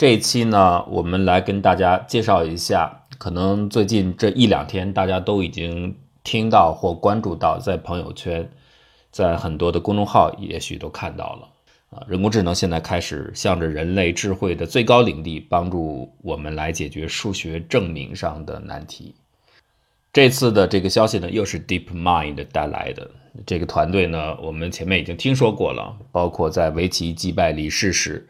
[0.00, 8.50] 这一期呢，我们来跟大家介绍一下，可能最近这一两天大家都已经听到或关注到，在朋友圈，
[9.10, 11.48] 在很多的公众号也许都看到了
[11.90, 19.14] 啊，人工智能现在开始向着人类智慧的最高领地，帮助我们来解决数学证明上的难题。
[20.14, 23.10] 这次的这个消息呢，又是 DeepMind 带来的。
[23.44, 28.26] 这个团队呢，我们前面已经听说过了，包括在围棋击败李世石，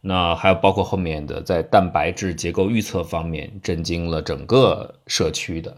[0.00, 5.76] 那还有包括后面的在蛋白质结构预测方面震惊了整个社区的，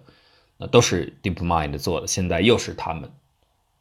[0.59, 2.07] 那都是 DeepMind 做的。
[2.07, 3.11] 现在又是他们。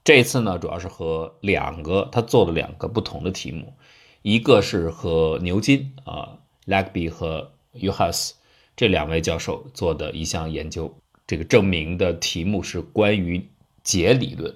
[0.04, 3.74] 这一次呢，主要是和两个他做了两个不同的题目，
[4.22, 8.32] 一个是和牛津啊 l a g b y 和 Uhas
[8.78, 10.96] 这两位教授做的一项研究。
[11.28, 13.46] 这个证明的题目是关于
[13.84, 14.56] 解理论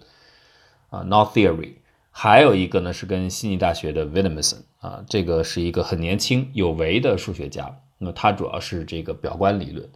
[0.90, 1.74] 啊 Not Theory。
[2.16, 7.80] 还有一个呢是跟悉尼大学的 Williamson 啊，这个是一个很年轻有为的数学家。
[7.98, 9.90] 那他主要是这个表观理论，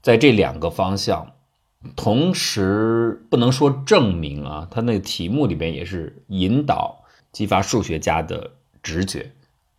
[0.00, 1.32] 在这两个方向，
[1.96, 9.32] 同时不能说证明啊，他那个题目里边也是引导激发数学家的直觉，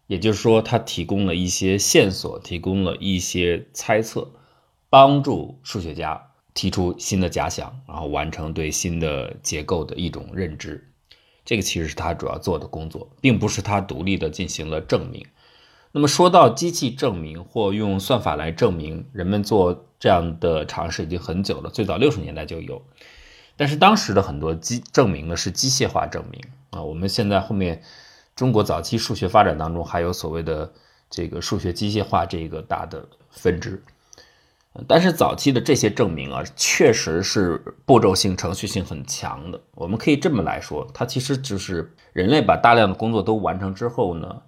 [0.08, 4.30] 也就是说，他提供了一些线索，提供了一些猜测。
[4.88, 10.90] 帮助数学家提出新的假想，然后完成对新的结构的一种认知。
[11.45, 15.25] 这个其实是他主要做的工作，并不是他独立的进行了证明。
[15.91, 22.81] 那么说到机器证明或用算法来证明，人们做这样的尝试已经很久了，最早六十年代就有。
[23.55, 26.83] 但是当时的很多机证明呢是机械化证明啊。
[26.83, 27.81] 我们现在后面
[28.35, 30.73] 中国早期数学发展当中还有所谓的
[31.09, 33.81] 这个数学机械化这个大的分支。
[34.88, 39.59] 但是早期的这些证明啊，确实是步骤性、程序性很强的。
[39.73, 44.42] 我们可以这么来说，它其实就是人类把大量的工作都完成之后呢，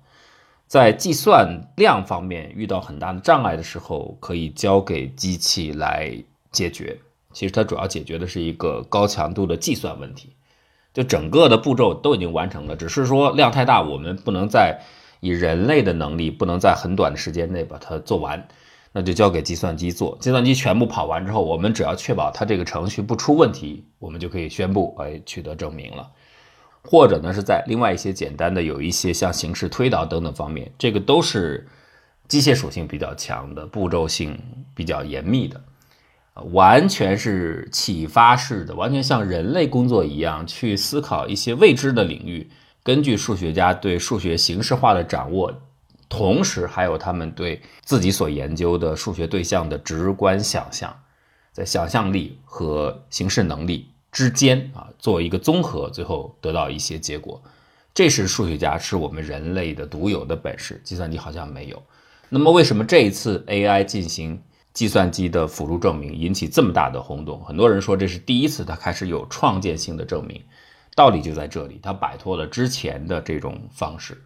[0.68, 6.14] 在计算量方面遇到很大的障碍的时候，可以交给机器来
[6.52, 7.00] 解决。
[7.32, 10.34] 其实它主要解决的是一个高强度的计算问题，
[10.94, 14.82] 就整个的步骤都已经完成了，只是说量太大，我们不能再
[15.20, 18.48] 以人类的能力，不能在很短的时间内把它做完。
[18.98, 26.10] 那就交给计算机做，计算机全部跑完之后，我们只要确保它这个程序不出问题，我们就可以宣布，哎，取得证明了。
[26.84, 31.68] 或者呢，是在另外一些简单的，有一些像形式推导等等方面，这个都是
[32.28, 34.36] 机械属性比较强的，步骤性
[34.74, 35.62] 比较严密的，
[36.52, 42.50] 完全是启发式的，完全像人类工作一样去思考一些未知的领域，
[42.82, 45.54] 根据数学家对数学形式化的掌握。
[46.10, 50.98] 同时，还有他们对自己所研究的数学对象的直观想象，
[51.52, 57.42] 在想象力和形式能力之间啊，做一个综合，最后得到一些结果。
[57.94, 61.82] 这是数学家，是我们人类的独有的本事，计算机好像没有。
[62.30, 64.42] 那么，为什么这一次 AI 进行
[64.74, 67.44] 计算机的辅助证明引起这么大的轰动？
[67.44, 70.42] 很多人说这是第一次，它开始有创建性的证明。
[70.96, 74.22] 道理就在这里，它摆脱了之前的这种方式。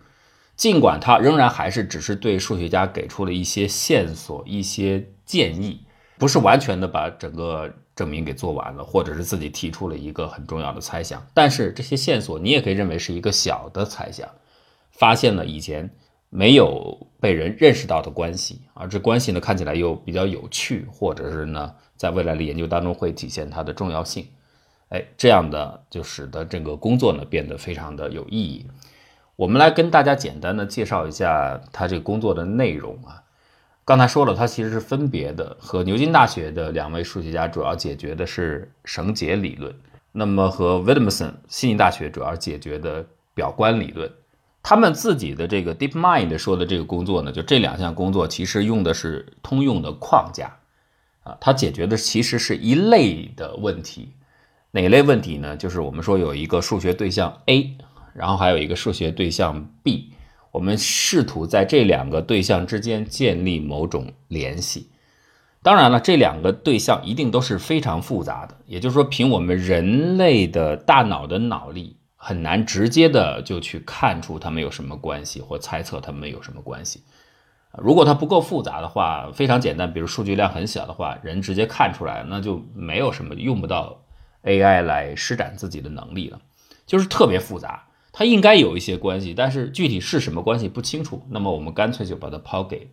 [0.62, 5.82] 尽管他仍然还是只是对数学家给出了一些线索、一些建议，
[6.20, 11.26] 不是完全的把整个证明给做完了，或者是自己提出了一个很重要的猜想。
[11.34, 14.30] 但是这些线索你也可以认为是一个小的猜想，
[14.92, 15.90] 发现了以前
[16.30, 24.28] 没有被人认识到的关系，而这关系呢看起来又比较有趣，或者是呢在未来的研究当中会体现它的重要性。
[24.90, 28.68] 哎，这样的就使得这个工作呢变得非常的有意义。
[29.42, 33.24] 我们来跟大家简单的介绍一下他这个工作的内容啊。
[33.84, 39.74] 刚才说了，他其实是分别的和牛津大学的两位数学家主要解决的是绳结理论，
[40.12, 43.04] 那么和 w i l m s o n 悉尼大学主要解决的
[43.34, 44.12] 表观理论。
[44.62, 50.56] 他们自己的这个 DeepMind 说的这个工作呢，就这两项工作其实用的是通用的框架
[51.24, 54.12] 啊，它解决的其实是一类的问题。
[54.70, 55.58] 哪类问题呢？
[55.58, 57.76] 就是我们说有一个数学对象 A。
[58.14, 60.14] 然后还有一个数学对象 B，
[60.52, 64.90] 我们试图在这两个对象之间建立某种联系。
[65.64, 77.04] 当然了，这两个对象一定都是非常复杂的，也就是说，凭我们人类的大脑的脑力，很难直接的就去看出它们有什么关系，或猜测它们有什么关系。
[77.78, 84.04] 如果它不够复杂的话，非常简单，比如数据量很小的话，人直接看出来，那就没有什么用不到
[84.44, 86.42] AI 来施展自己的能力了，
[86.88, 87.86] 就是特别复杂。
[88.12, 91.22] 它应该有一些关系，但是具体是什么关系不清楚。
[91.30, 92.90] 那么我们干脆就把它抛给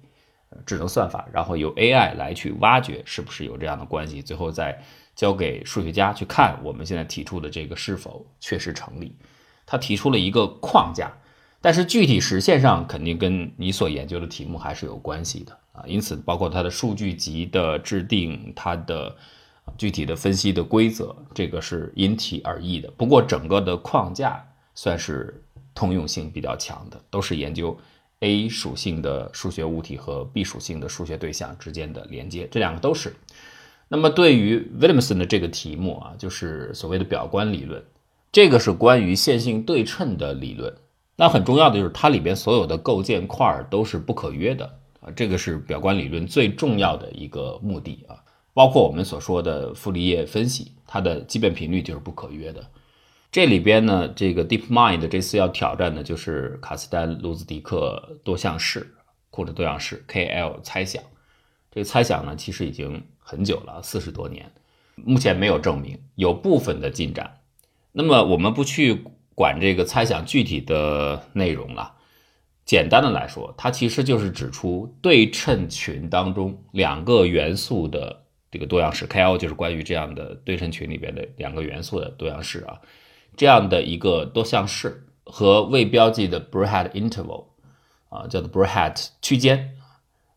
[0.65, 4.81] 智能算法，然后由 AI 来去挖掘是不是有这样的关系，最后再
[5.15, 9.15] 交给数学家去看我们现在提出的这个是否确实成立。
[9.67, 11.13] 他提出了一个框架，
[11.61, 15.85] 但是具体实现上肯定跟你所研究的题目还是有关系的啊。
[15.87, 19.15] 因此，包括它的数据集的制定，它的
[19.77, 22.91] 具体的分析的规则，这个是因题而异的。
[22.93, 24.43] 不过，整个的框架
[24.79, 25.43] 算是
[25.75, 27.77] 通用性比较强的，都是研究
[28.21, 33.13] A 属性的数学物体和 B 属性的数学对象之间的连接，这两个都是。
[33.89, 37.83] 那么，对于 Williamson 的这个题目啊，就是所谓的表观理论，
[38.31, 40.73] 这个是关于线性对称的理论。
[41.17, 44.65] 那很重要的就是它里边所有的构建块都是不可约的
[45.01, 48.15] 啊，这个是表观理论最重要的一个目的啊。
[48.55, 52.65] 包括我们所说的傅立叶分析，它的基本频率就是不可约的。
[53.31, 58.95] 这里边呢，这个 DeepMind 这次要挑战的就是卡斯丹卢兹迪克多项式
[59.31, 61.03] 或者多项式 KL 猜想。
[61.71, 64.51] 这个猜想呢，其实已经很久了，四十多年，
[64.95, 67.41] 目前没有证明，有部分的进展。
[67.93, 69.05] 那么我们不去。
[69.39, 71.95] 管这个猜想具体的内容了。
[72.65, 79.07] 简单的来说，它其实就是指出对称群当中两个元素的这个多样式。
[79.07, 82.81] KL 就是关于这样的对称群里边的两个元素的多样式啊，
[83.37, 87.47] 这样的一个多项式和未标记的 Brat interval
[88.09, 89.77] 啊，叫做 Brat 区间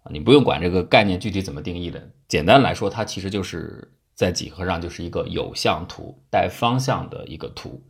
[0.04, 2.10] 啊，你不用管这个概念具体怎么定义的。
[2.28, 7.82] 简单来说，它其实就是在几何上就是一个有向图带方向的一个图。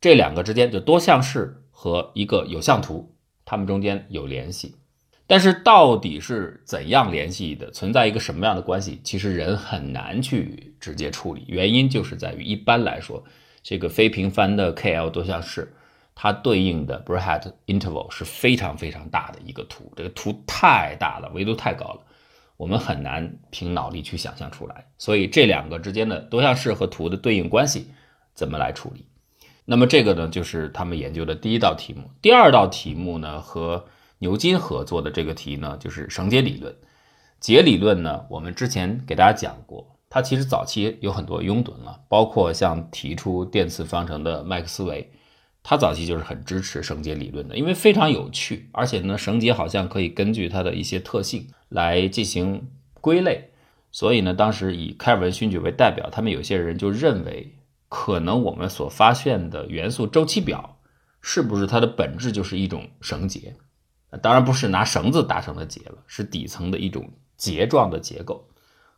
[0.00, 4.76] 这两个之间就多项式和一个有向图，它们中间有联系，
[5.26, 11.44] 但是到底是怎样联系的，存在一个什么样的关系，其实人很难去直接处理。
[11.48, 13.22] 原因就是在于，一般来说，
[13.62, 15.72] 这个非平凡的 KL 多项式，
[16.14, 22.00] 它对应的 Brat interval 是非常非常大的一个图，这个图太大了，维度太高了，
[22.56, 24.86] 我们很难凭脑力去想象出来。
[24.98, 27.90] 所以这两个之间的多项式和图的对应关系
[28.34, 29.06] 怎么来处理？
[29.66, 32.10] 那么这个呢，就是他们研究的第一道题目。
[32.20, 33.84] 第二道题目呢，和
[34.18, 36.74] 牛津合作的这个题呢，就是绳结理论。
[37.38, 45.10] 结理论呢，我们之前给大家讲过，它其实早期有很多拥趸了，包括像提出电磁方程的麦克斯韦，
[45.62, 52.68] 他早期就是很支持绳结理论的，因为非常有趣，而且呢，绳结好像可以根据它的一些特性来进行
[53.00, 53.52] 归类，
[53.90, 57.56] 所以呢，当时以开尔文勋爵为代表，他们有些人就认为。
[57.92, 60.78] 可能我们所发现的元素周期表，
[61.20, 63.56] 是不是它的本质就是一种绳结？
[64.22, 68.46] 当然不是拿绳子达成的结了，是底层的一种结状的结构。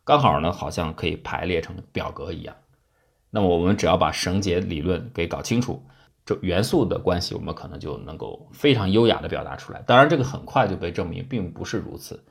[0.03, 2.55] 刚好呢，好像可以排列成表格一样。
[3.29, 5.83] 那么我们只要把绳结理论给搞清楚，
[6.25, 9.81] 这元素的关系，我们可能就能够非常优雅的表达出来。
[9.87, 12.23] 当然，这个很快就被证明并不是如此。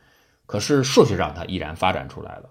[0.47, 2.51] 可是数学上它依然发展出来了。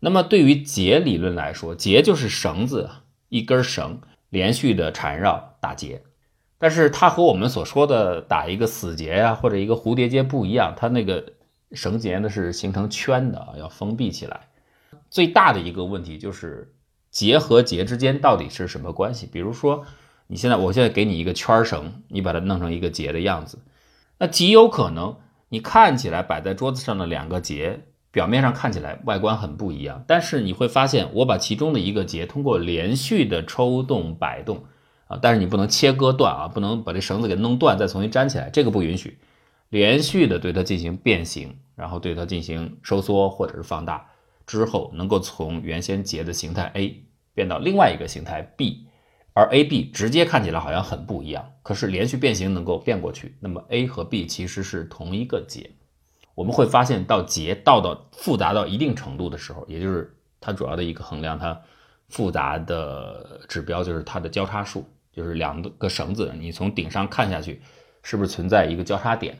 [0.00, 2.88] 那么对于结理论来说，结就是绳子。
[3.30, 4.00] 一根绳
[4.30, 6.02] 连续的缠绕打结，
[6.56, 11.22] 但是它和我们所说的打一个死结呀，或者一个蝴蝶结不一样，它那个
[11.72, 14.48] 绳结呢是形成圈的啊，要封闭起来。
[15.10, 16.74] 最大的一个问题就是
[17.10, 19.26] 结和结之间到底是什么关系？
[19.26, 19.84] 比如说，
[20.26, 23.58] 你现在我现在给你一个圈绳，你把它弄成一个结的样子，
[24.18, 25.16] 那极有可能
[25.48, 27.84] 你看起来摆在桌子上的两个结。
[28.10, 34.64] 表面上看起来外观很不一样，但是你会发现，我把其中的一个结通过连续的抽动摆动
[35.08, 39.18] 啊，但是你不能切割断啊，不能把这绳子给弄断再重新粘起来，这个不允许。
[39.68, 44.06] 连续的对它进行变形，然后对它进行收缩或者是放大
[44.48, 48.88] 之后，能够从原先结的形态 A 变到另外一个形态 B，
[49.34, 55.70] 而 A、B 直接看起来好像很不一样，可是连续变形能够变过去，那么 A 和 B 其实是同一个结。
[56.34, 61.60] 我们会发现，到结到到复杂到一定程度的时候，也就是它主要的一个衡量它
[62.08, 67.60] 复杂的指标，就是它的交叉数，就是两个绳子，你从顶上看下去，
[68.02, 69.38] 是不是存在一个交叉点？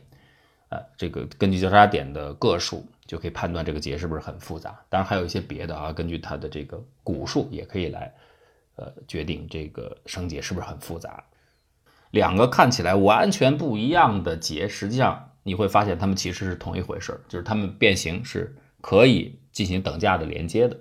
[0.70, 4.78] 呃，这个根据交叉点的个数，就可以判断这个结是不是很复杂。
[4.88, 8.14] 当然还有一些别的啊，根据它的这个股数也可以来，
[8.76, 11.24] 呃，决定这个绳结是不是很复杂。
[12.12, 15.24] 两个看起来完全不一样的结，实际上。
[15.44, 20.76] 你会发现它们其实是同一回事儿，就是它们变形是可以进行等价的连接的。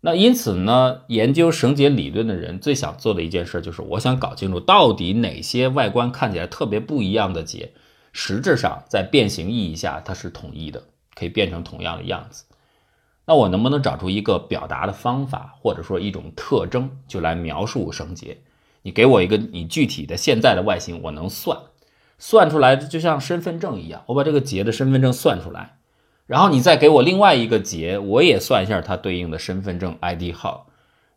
[0.00, 7.72] 那因此呢，研究绳结理论的人最想做的一件事就是，我想搞清楚到底哪些外观看起来特别不一样的结，
[8.10, 10.84] 实质上在变形意义下它是统一的，
[11.18, 12.44] 可以变成同样的样子。
[13.24, 18.38] 那我能不能找出一个表达的方法，或者说一种特征，就来描述绳结？
[18.82, 21.58] 你给我一个你具体的现在的外形，我能算。
[22.20, 25.76] 算出来就像身份证一样，我把这个结的身份证算出来，
[26.26, 30.66] 然后你再给我另外一个结，我也算一下它对应的身份证 ID 号，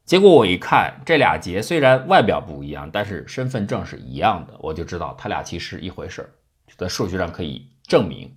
[0.05, 6.29] 结果我一看，这俩结虽然外表不一样，但是身份证是一样的，我就知道它俩其实一回事儿，
[6.77, 8.31] 在数学上可以证明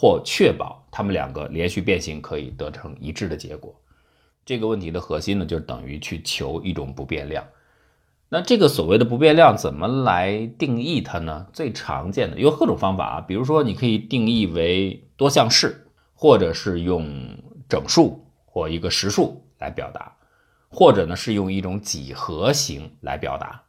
[0.00, 3.78] 或确保它们两个连续变形可以得成一致的结果。
[4.46, 7.44] 这个问题的核心呢，就等于去求一种不变量。
[8.30, 11.46] 那这个所谓的不变量怎么来定义它呢？
[11.52, 17.06] 最常见的有各种方法啊，比如说你可以定义为多项式，或者是用
[17.68, 20.16] 整数或一个实数来表达，
[20.70, 23.62] 或者呢是用一种几何形来表达，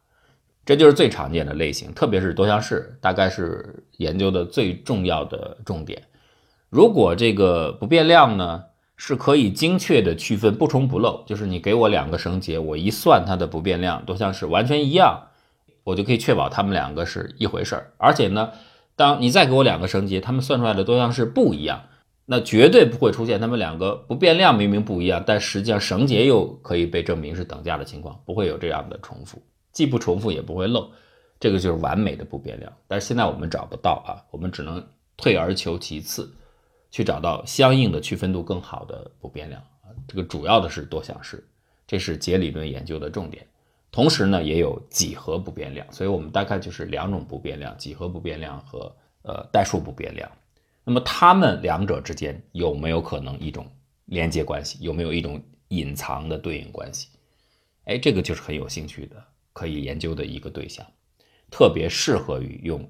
[0.65, 1.93] 这就是最常见的类型。
[1.93, 6.01] 特别是多项式，大概是研究的最重要的重点。
[6.71, 8.63] 如果这个不变量呢？
[9.03, 15.29] 是可以精确的区分不重不漏，就是你给我两个绳结，我一算它的不变量多项式完全一样，
[15.83, 17.91] 我就可以确保它们两个是一回事儿。
[17.97, 18.51] 而且呢，
[18.95, 21.85] 当你再给我两个绳结，它们算出来的多项式不一样，
[22.27, 30.91] 那绝对不会出现它们两个不变量明明不一样，但实际上绳结又可以被证明是等价的情况，不会有这样的重复，既不重复也不会漏，
[31.39, 32.71] 这个就是完美的不变量。
[32.87, 34.85] 但是现在我们找不到啊，我们只能
[35.17, 36.31] 退而求其次。
[36.91, 41.43] 去找到相应的区分度更好的不变量啊，这个主要的是多项式，
[41.87, 43.47] 这是解理论研究的重点。
[43.91, 50.29] 同时呢，也有几何不变量，所以我们大概就是两种不变量：几何不变量和呃代数不变量。
[50.83, 53.65] 那么它们两者之间有没有可能一种
[54.05, 54.77] 连接关系？
[54.81, 57.09] 有没有一种隐藏的对应关系？
[57.85, 60.85] 哎，这个就是很有兴趣的，可以研究的一个对象，
[61.49, 62.87] 特别适合于用。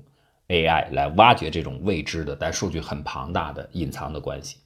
[0.51, 4.57] AI 来挖掘这种未知的但数据很庞大的隐藏的关系，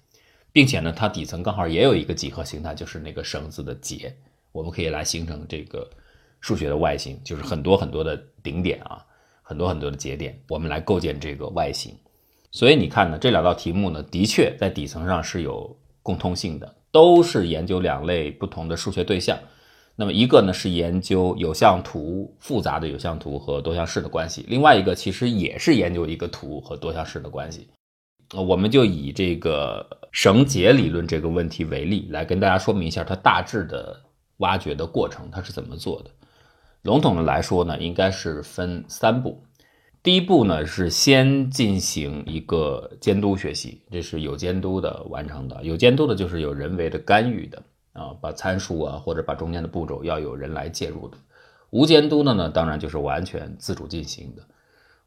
[0.51, 4.11] 并且呢，它底层刚好也有一个几何形态，就是那个绳子的结，
[4.51, 5.87] 我们可以来形成这个
[6.41, 9.05] 数学的外形，就是很多很多的顶点啊，
[9.43, 11.95] 很多很多的节点，我们来构建这个外形。
[12.51, 19.37] 所以你看呢，这两道题目呢，的确在底层上是有共通性的，都是研究两类不同的数学对象。
[19.95, 27.67] 那么一个呢是研究有向图复杂的有向图和多项式的关系，另外一个其实也是研究一个图和多项式的关系。
[28.33, 34.01] 呃我们就以这个绳结理论这个问题为例，来跟大家说明一下它大致的
[34.37, 36.09] 挖掘的过程，它是怎么做的。
[36.81, 39.43] 笼统的来说呢，应该是分三步。
[40.03, 47.63] 第一步呢是先进行一个监督学习，这是有监督的完成的，有监督的就是有人为的干预的。
[47.95, 51.17] 啊，把参数啊，或者把中间的步骤要有人来介入的。
[51.71, 54.43] 无监督的呢，当然就是完全自主进行的。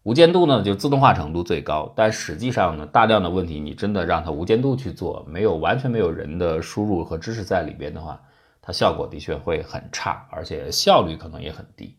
[0.04, 8.20] 无监督呢，就自动化程度最高，但实际上呢，大量的问题你真的让它无监督去做，没有完全没有人的输入和知识在里边的话，
[8.62, 11.94] 它效果的确会很差，而且效率可能也很低。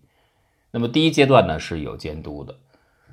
[0.72, 2.56] 那么第一阶段呢是有监督的，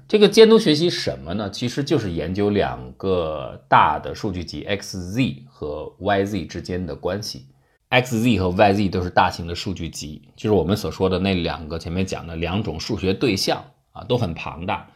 [0.08, 1.50] 这个监督学习什么呢？
[1.50, 7.46] 其实就是研究两个大的数据集 x、z 和 y、z 之间的关系。
[7.88, 14.90] X z 和 y z 都是大型的数据集，就是我们所说的那两个前面讲的两种数学对象啊，都很庞大。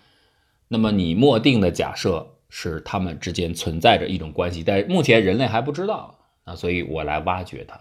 [0.67, 7.81] 那么你默定的假设是它们之间存在着一种关系，但目前人类还不知道啊，所以我来挖掘它。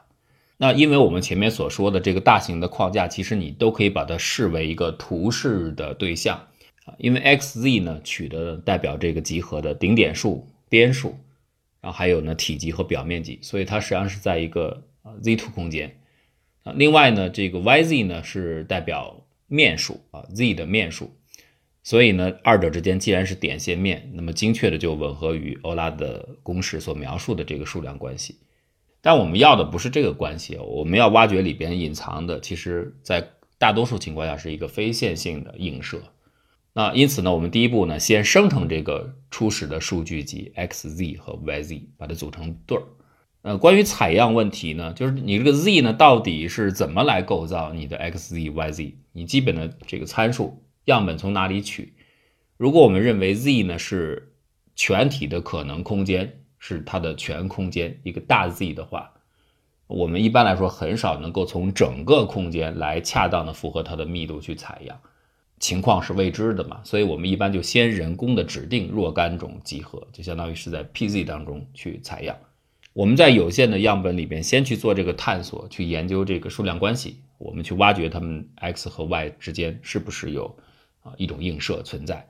[0.57, 6.37] 那因为我们前面所说的这个大型的框架，其实你都可以把它视为一个图式的对象
[6.85, 11.17] 啊，因为 x z 呢取的代表这个集合的顶点数、边数，
[11.81, 14.83] 然后还有呢体积和表面积，所以它实际上是在一个。
[15.23, 15.99] Z2 空间
[16.63, 21.11] 啊，另外呢，这个 YZ 呢是代表面数啊，Z 的面数，
[21.83, 28.39] 所以呢，二者之间既然是点线面，那么精确的就吻合于欧拉的公式所描述的这个数量关系。
[29.01, 33.25] 但我们要的不是这个关系，我们要挖掘里边隐藏的，其实在
[33.57, 36.01] 大多数情况下是一个非线性的映射。
[36.73, 42.83] 那因此呢，我们第一步呢，先生成这个初始的数据集 XZ 和 YZ，把它组成对儿。
[43.41, 48.95] 呃，关于采样问题呢，就是你这个 z 呢，到底是怎么来构造你的 x z y z？
[49.13, 51.93] 你基本的这个参数样本从哪里取？
[52.57, 54.33] 如果我们认为 z 呢是
[54.75, 59.11] 全体的可能空间，是它的全空间一个大 Z 的话，
[59.87, 64.99] 我们一般来说很少能够从整个空间来恰当的符合它的密度去采样，
[65.59, 72.35] 情况是未知的嘛，所以我们一般就先人工的指定若干种集合，就相当于是在 PZ 当中去采样。
[72.93, 80.57] 我们在有限的样本里边，先去做这个探索，去研究这个数量关系，我们去挖掘它们 x 和 y 之间是不是有
[81.01, 82.27] 啊一种映射存在。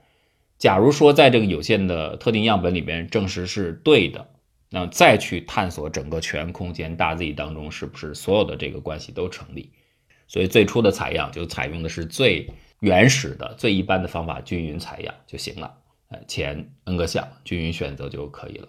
[0.57, 4.29] 假如说在这个有限的特定样本里边证实是对的，
[4.69, 9.71] 那再去探索整个全空间大 Z 当中是不是所有的这个关系都成立。
[10.27, 12.51] 所以最初的采样就采用的是最
[12.81, 15.77] 原始的、最一般的方法——均匀采样就行了。
[16.09, 18.67] 呃，前 n 个项均匀选择就可以了。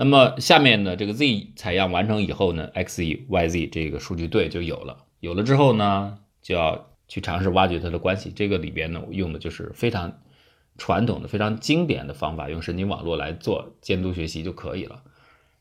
[0.00, 5.06] 那么下面呢，这个 Z 采样完成以后呢，XZ、YZ 这个数据对就有了。
[5.18, 8.30] 有了之后呢，就要去尝试挖掘它的关系。
[8.30, 10.20] 这个里边呢，我用的就是非常
[10.76, 15.02] 传统的、非常经典的方法，用神经网络来做监督学习就可以了。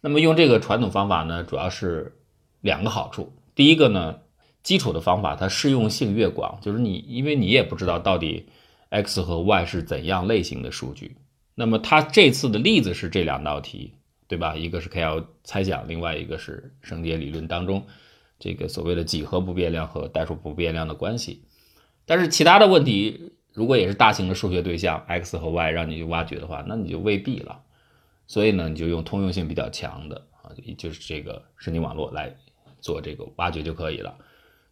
[0.02, 2.20] 那么用这个传统方法呢，主要是
[2.62, 3.34] 两个好处。
[3.56, 4.20] 第一个呢，
[4.62, 8.46] 基础的方法它适用性越广，就是你因为你也不知道到底
[8.90, 11.18] X 和 Y 是怎样类型的数据。
[11.56, 13.96] 那么它这次的例子是这两道题。
[14.28, 14.58] 对吧？
[14.58, 17.86] 一个是 KL 猜想，另外一个是绳结理论当中
[18.38, 21.44] 这个所谓的几何不变量和代数不变量的关系。
[22.06, 27.62] 但是其他的问题，如果也是大型的数学对象 x 和 y 让你去挖掘的话，那你就未必了。
[28.28, 32.36] 所以呢，你就用通用性比较强的啊，就是这个神经网络来
[32.82, 34.14] 做这个挖掘就可以了。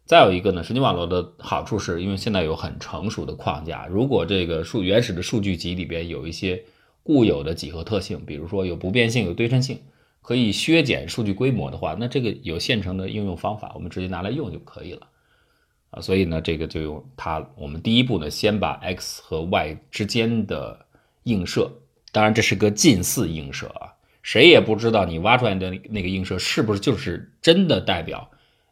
[0.04, 6.62] 再有一个呢，神经网络的好处是因为现在有很成熟的框架，如果这个数原始的数据集里边有一些。
[7.06, 9.80] 固有的几何特性，比如说有不变性、有对称性，
[10.22, 15.06] 可以削减数据规模的话，那这个有现成的应用方法，我们直接拿来用就可以了
[15.90, 16.00] 啊。
[16.00, 17.48] 所以呢，这个就用它。
[17.56, 20.84] 我们第一步呢，先把 x 和 y 之间的
[21.22, 21.70] 映射，
[22.10, 28.28] 当然这是个近似映射啊，谁也不知道你挖出来的那个映射是不是就是真的代表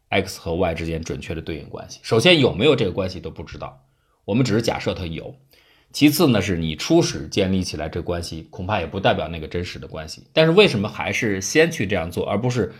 [0.09, 2.01] x 和 y 之间准确的对应关系。
[2.03, 3.81] 首先有没有这个关系都不知道，
[4.25, 5.33] 我们只是假设它有。
[5.95, 10.23] 其次呢，是你初始建立起来这关系，恐怕也不代表那个真实的关系。
[10.33, 12.73] 但是为什么还是先去这样做，而不是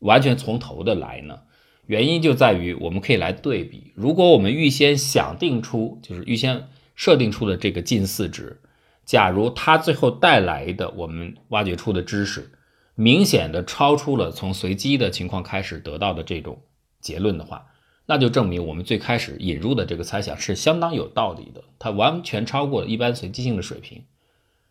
[0.00, 1.38] 完全从头的来呢？
[1.86, 3.92] 原因就在于我们可以来对比。
[3.94, 8.60] 如果我们预先想定出，就是预先设定出的这个近似值，
[9.04, 12.50] 假如它最后带来的我们挖掘出的知识，
[12.96, 16.60] 明显的超出了从随机的情况开始得到的这种
[17.00, 17.64] 结论的话。
[18.06, 24.04] 那就证明我们最开始引入的这个猜想是相当有道理的，它完全超过了一般随机性的水平。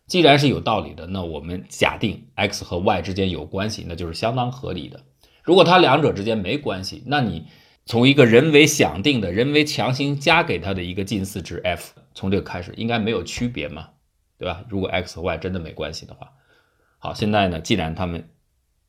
[0.08, 5.02] 既然是有道理的，那我们假定 x 和 y 之间有关系，那就是相当合理的。
[5.44, 7.48] 如果它两者之间没关系，那你
[7.86, 13.90] 从一个人为想定的、人为强行加给它的一个近似值 f，从这个开始应该没有区别嘛，
[14.38, 14.64] 对吧？
[14.70, 16.32] 如果 x 和 y 真的没关系的话，
[17.00, 18.30] 好，现在呢，既然他们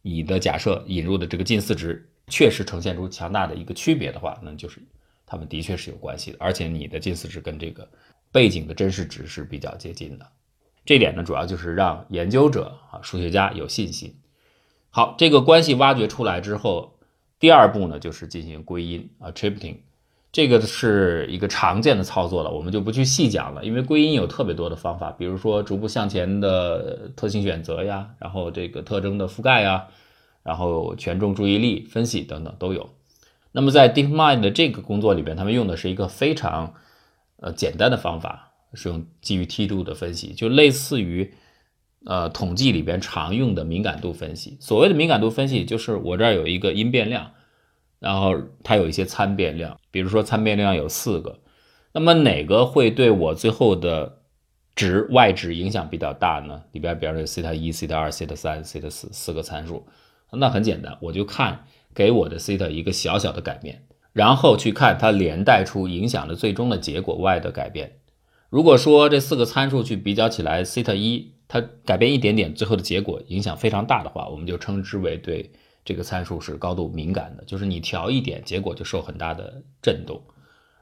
[0.03, 2.11] 你的假设引入的这个近似值。
[2.29, 4.81] 确实呈现出强大的一个区别的话，那就是
[5.25, 7.89] 他们的确是有关系的，而且你的近似值跟这个
[8.33, 10.27] 背景的真实值是比较接近的。
[10.85, 14.15] 这点呢，主要就是让研究者啊、数学家有信心。
[14.91, 16.99] 好，这个关系挖掘出来之后，
[17.39, 19.77] 第二步呢就是进行归因 （attributing），
[20.33, 29.87] 这个是一个常见的操作了，我们就不去细讲了，因为归因有特别多的方法，比如说逐步向前的特性选择呀，然后这个特征的覆盖呀。
[30.47, 32.89] 然后权重注意力分析等等都有。
[33.51, 36.75] 那么在 DeepMind 的这个工作里边，他们用的是一个非常
[37.39, 41.35] 呃简单的方法，是用基于梯度的分析，就类似于
[42.05, 44.57] 呃统计里边常用的敏感度分析。
[44.61, 47.33] 所谓的敏感度分析，就是我这儿有一个因变量，
[47.99, 51.41] 然后它有一些参变量，比如说参变量有四个，
[51.93, 54.19] 那么哪个会对我最后的
[54.77, 56.63] 值 y 值影响比较大呢？
[56.73, 59.85] 里边比方说有西塔一、西塔二、西塔三、西塔四四个参数。
[60.33, 67.99] 那很简单，我就看给我的 theta 一个小小的改变，然后去看它连带出影响的最终的结果 y 的改变。
[68.51, 75.51] 如果说这四个参数去比较起来，theta 一它改变一点点，最后的结果影响非常大的话，我们就称之为对
[75.85, 80.21] 这个参数是高度敏感的，就是你调一点，结果就受很大的震动。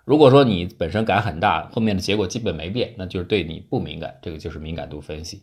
[0.05, 5.43] 如果说你本身改很大，后面的结果基本没变，那就是对你不敏感，这个就是敏感度分析。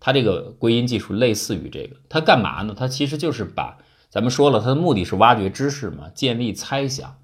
[0.00, 2.74] 它这个归因技术类似于这个，它干嘛呢？
[2.76, 7.18] 它其实就是把咱们说了，它的目的是挖掘知识嘛，建立猜想。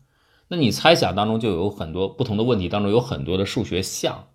[0.48, 4.26] 那你猜想当中就有很多不同的问题，当中有很多的数学项，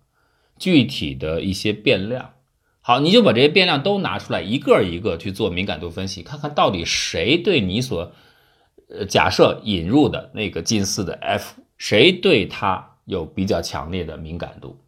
[0.58, 2.32] 具体的一些变量。
[2.80, 8.12] 好，你就把这些变量都拿出来，一个一个去做敏感度分析，看看到底谁对你所
[8.88, 14.80] 呃假设引入的那个近似的 f，谁对它有比较强烈的敏感度。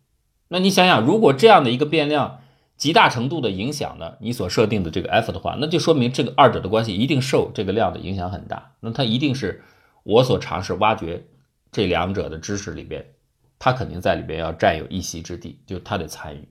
[0.48, 2.40] 那你想想，如果这样的一个变量，
[2.82, 4.14] 极大程度的影响呢？
[4.18, 8.72] 你所设定的这个 f 的话，那就说明这个二者的关系一定受这个量的影响很大。
[8.80, 9.62] 那它一定是
[10.02, 11.24] 我所尝试挖掘
[11.70, 13.06] 这两者的知识里边，
[13.60, 16.48] 它肯定在里边要占有一席之地，就是它得参与。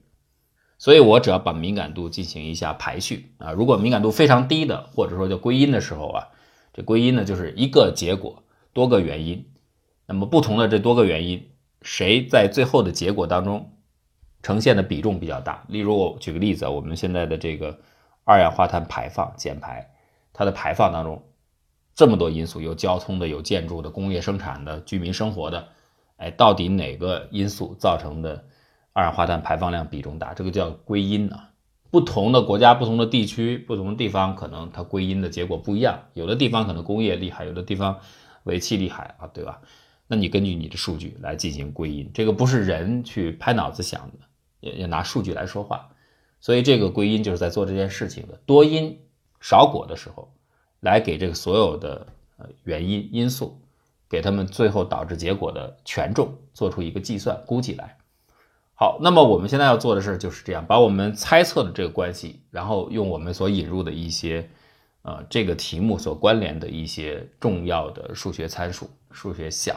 [0.78, 6.28] 所以我只要把敏感度进行一下排序啊，如果敏感度非常低的，或者说叫归因的时候啊，
[6.72, 8.42] 这归因呢就是一个结果
[8.72, 9.44] 多个原因，
[10.06, 11.50] 那么不同的这多个原因，
[11.82, 13.68] 谁在最后的结果当中？
[14.42, 17.78] 呈现的比重比较大，例如我举个例子，我们现在的这个
[18.24, 19.90] 二氧化碳排放减排，
[20.32, 21.22] 它的排放当中
[21.94, 25.68] 这么多因素，有交通的，有建筑的，工业生产的，居民生活的，
[26.16, 28.44] 哎，到底哪个因素造成的
[28.92, 30.34] 二氧化碳排放量比重大？
[30.34, 31.50] 这个叫归因啊。
[31.90, 36.00] 不同的国家、不同的地区、不同的地方，可能它归因的结果不一样。
[36.14, 38.00] 有的地方可能工业厉害，有的地方
[38.44, 39.60] 尾气厉害啊，对吧？
[40.08, 44.18] 那你根据你的数据来进行归因，这个不是人去拍脑子想的，
[44.62, 45.90] 也也拿数据来说话。
[46.40, 48.98] 所以这个归因就是在做这件事情的多因
[49.40, 50.32] 少果的时候，
[50.80, 52.06] 来给这个所有的
[52.64, 53.60] 原因因素，
[54.08, 57.98] 给他们最后导致结果的权重做出一个计算估计来。
[58.74, 64.50] 好，那么我们现在要做的事就是这样，把我们猜测的这个关系，然后用我们所引入的一些，
[65.02, 69.76] 呃，这个题目所关联的一些重要的数学参数、数学项，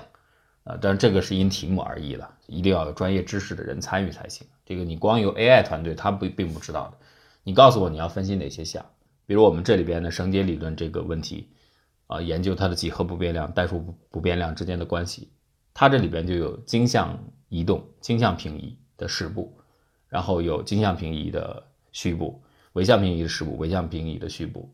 [0.65, 4.45] 啊，当然这个是因题目而异了，一定要有专业知识的人参与才行。
[4.65, 6.97] 这个你光有 AI 团队，他不并不知道的。
[7.43, 8.86] 你告诉我你要分析哪些项，
[9.25, 11.47] 比如我们这里边的绳结理论这个问题，
[12.08, 15.30] 啊，研究它的几何不变量、代数不不变量之间的关系，
[15.73, 18.78] 它这里边就有经向移动、经向平移。
[18.97, 19.54] 的实部，
[20.08, 24.73] 然后有径向平移的虚部、纬向平移的实部、纬向平移的虚部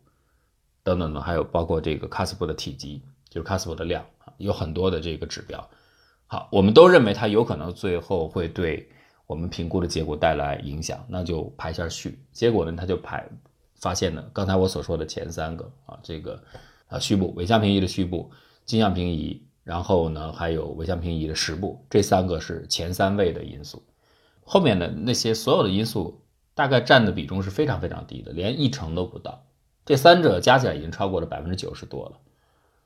[0.84, 3.02] 等等的，还有包括这个喀斯布的体积，
[3.32, 4.06] 就是喀斯布的量，
[4.38, 5.68] 有很多的这个指标。
[6.32, 8.90] 好，我们都认为它有可能最后会对
[9.28, 12.24] 我们评估的结果带来影响，那就排一下序。
[12.32, 13.28] 结果呢，它就排
[13.76, 16.42] 发现了刚才我所说的前三个啊，这个
[16.88, 18.32] 啊虚部、纬向平移的虚部、
[18.64, 23.84] 径向平移，然后呢还有纬向平移的实部，这三个是前三位的因素。
[24.46, 26.22] 后面的那些所有的因素
[26.54, 29.44] 大概占的比重是非常非常低的，连一成都不到。
[29.86, 32.18] 这三者加起来已经超过了百分之九十多了。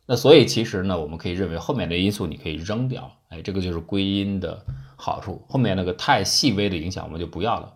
[0.06, 4.64] 那所以其实呢，我们可以认为后面的因素你可以扔掉，哎，这个就是归因的
[4.96, 5.44] 好处。
[5.50, 7.74] 后面那个太细微的影响我们就不要了，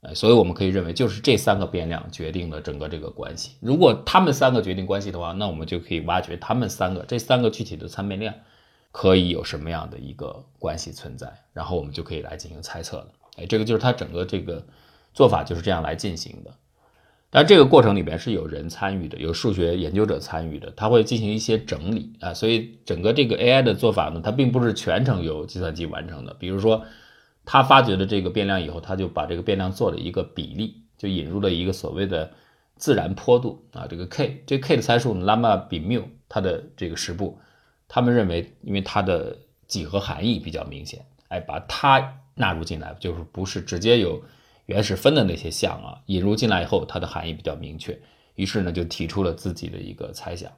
[0.00, 3.56] 哎，所以我们可以认为就是这三个变量决定了整个这个关系。
[3.60, 8.34] 如果他们三个决定关系的话，那我们就可以挖掘他们三个这三个具体的参变量
[8.90, 13.08] 可以有什么样的一个关系存在，然后我们就可以来进行猜测了。
[13.36, 14.64] 哎，这个就是它整个这个
[15.12, 16.54] 做法就是这样来进行的，
[17.36, 26.34] 而这个过程里边是有人参与的，有数学研究者参与的，他会进行一些整理啊，所以整个这个 AI 的做法呢，它并不是全程由计算机完成的。
[26.38, 26.82] 比如说，
[27.44, 32.30] 他发掘了这个变量以后，他就把这个变量做了一个比例，就引入了一个所谓的
[32.76, 37.38] 自然坡度啊，这个 k，这 k 的参数呢，，Llama 比缪，它的这个实部，
[37.86, 42.14] 他们认为，因为它的几何含义比较明显，哎，把它。
[42.38, 44.22] 纳入进来就是不是直接有
[44.66, 47.98] 原始分的那些项啊，引入进来以后，它的含义比较明确，
[48.34, 50.50] 于是呢就提出了自己的一个猜想，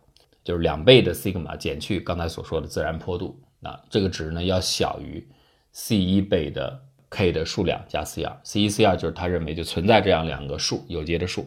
[0.43, 5.27] 就是两倍的 sigma 减去刚才所说的自然坡度，那这个值呢要小于
[5.73, 11.47] c 一倍的 k 的数量加 c 二，c 一 c 二就是他认为就存在这样两个数有节的数，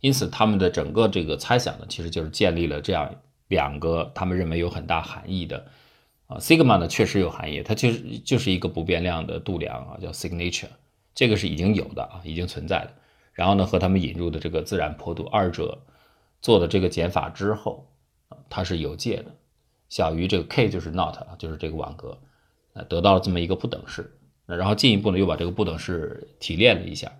[0.00, 3.14] 因此他们的整个这个猜想呢，其实就是建立了这样
[3.48, 5.66] 两个他们认为有很大含义的。
[6.26, 10.68] 啊，sigma 呢确实有含义，它就是就是一个不变量的度量啊，叫 signature，
[11.14, 12.92] 这个是已经有的啊，已经存在的。
[13.32, 15.82] 然后呢，和他们引入的这个自然坡度，二者
[16.40, 17.88] 做的这个减法之后
[18.28, 19.34] 啊，它是有界的，
[19.88, 22.18] 小于这个 k 就是 not 啊，就是这个网格，
[22.74, 24.18] 呃，得到了这么一个不等式。
[24.46, 27.12] 然后进一步呢，又把这个不等式提炼了一下，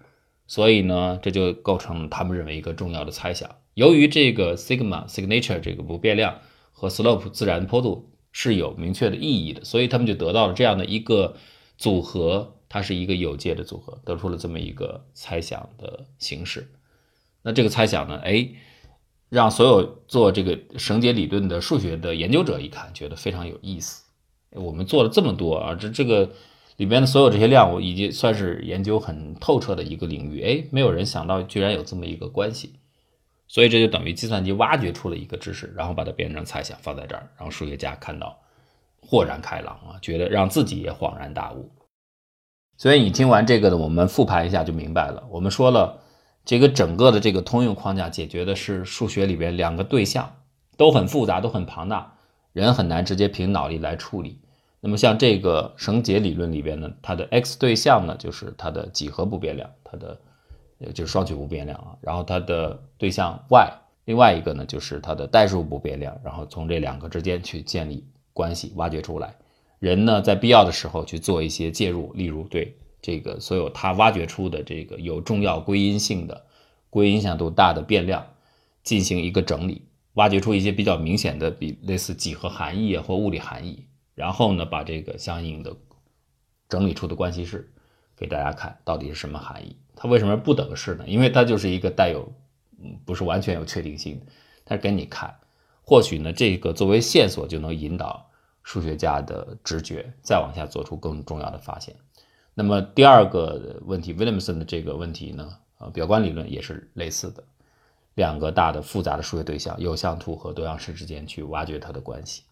[0.46, 3.50] 所以呢，这就构成他们认为一个重要的猜想。
[3.74, 6.40] 由于这个 sigma signature 这个不变量
[6.72, 8.10] 和 slope 自然坡度。
[8.36, 11.36] 是有明确的意义的，所以他们就得到了这样的一个
[11.78, 16.66] 组合，它是一个有界的组合，得出了这么一个猜想的形式。
[17.40, 18.48] 那这个猜想呢，哎，
[19.28, 24.02] 让所有做这个绳结理论的数学的研究者一看，觉得非常有意思。
[24.50, 26.28] 我们做了这么多啊，这这个
[26.76, 30.42] 里边的所有这些量，我已经算是研究很透彻的一个领域。
[30.42, 32.80] 哎，没有人想到居然有这么一个关系。
[33.46, 38.36] 所以这就等于计算机挖掘出了一个知识，然后把它变成猜想放在这儿，然后数学家看到
[39.00, 41.70] 豁然开朗啊，觉得让自己也恍然大悟。
[42.76, 45.22] 所以你听完这个呢，我们复盘一下就明白了。
[45.30, 46.00] 我们说了，
[46.44, 50.30] 这个整个的这个通用框架解决的是数学里边两个对象
[50.76, 52.14] 都很复杂、都很庞大，
[52.52, 54.38] 人很难直接凭脑力来处理。
[54.80, 60.18] 那么像这个绳结理论里边呢，它的 x 对象呢就是它的几何不变量，它的。
[60.92, 63.72] 就是双曲不变量啊，然后它的对象 y，
[64.04, 69.34] 另外一个呢就是它的代数不变量，然后从这两个之间去建立关系，挖掘出来。
[69.84, 76.46] 人呢在必要的时候去做一些介入，例如对这个所有他挖掘出的这个有重要归因性的、
[76.88, 78.26] 归因影响度大的变量
[78.82, 79.82] 进行一个整理，
[80.14, 85.76] 挖掘出一些比较明显的，比类似几何含义或物理含义，然后呢把这个相应的
[86.66, 87.70] 整理出的关系式
[88.16, 89.76] 给大家看到底是什么含义。
[89.94, 91.04] 它为什么不等式呢？
[91.06, 92.32] 因为它就是一个带有，
[92.82, 94.26] 嗯，不是完全有确定性的。
[94.64, 95.36] 它给你看，
[95.82, 98.30] 或许呢，这个作为线索就能引导
[98.64, 101.94] 数学家的直觉再往下做出更重要的发现。
[102.54, 107.44] 那么第二个问题，Williamson 的这个问题呢，啊，表观理论也是类似的，
[108.14, 112.42] 两个大的复杂的数学对象有向图和多样式之间去挖掘它的关系，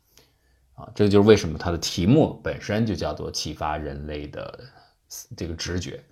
[0.75, 4.59] 啊，这就是为什么它的题目本身就叫做启发人类的
[5.37, 6.03] 这个直觉，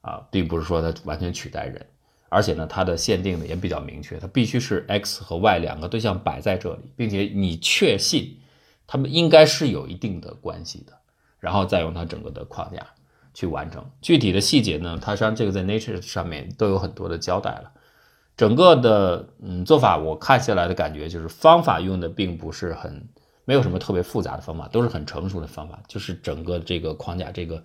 [0.00, 1.86] 啊，并不是说它完全取代人，
[2.28, 8.36] 而且呢，它的限定呢也比较明确，它必须是 x 和 y 两个对象摆在这里，并且你确信
[8.86, 10.92] 它们应该是有一定的关系的，
[11.40, 12.86] 然后再用它整个的框架。
[13.34, 14.98] 去完成具体的细节呢？
[14.98, 17.70] 它实际上这个在 Nature 上面都有很多的交代了。
[18.34, 23.06] 整个的嗯做法，我看下来的感觉就是方法用的并不是很
[23.44, 25.82] 没有什么特别复杂的方法，都是很成熟的方法。
[25.86, 27.62] 就是整个这个框架这个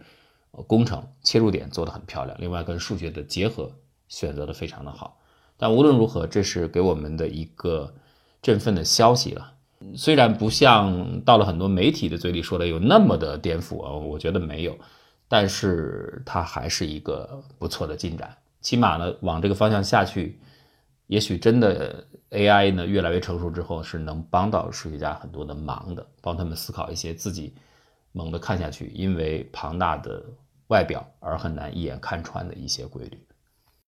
[0.67, 3.71] 工程切入点做得很漂亮，另外跟数学的结合
[4.10, 5.19] 选择的非常的好。
[5.55, 7.93] 但无论如何，这是给我们的一个
[8.41, 9.53] 振奋的消息了。
[9.96, 14.78] 虽然不像到了很多媒体的嘴里说的有那么的颠覆啊，我觉得没有。
[15.28, 20.38] 但是它还是一个不错的进展，起码呢往这个方向下去，
[21.08, 27.56] 也许真的 AI 呢越来越成熟之后，是能帮到数学家很多的忙的，帮他们思考一些自己
[28.12, 30.22] 猛地看下去，因为庞大的
[30.67, 33.17] 外表而很难一眼看穿的一些规律。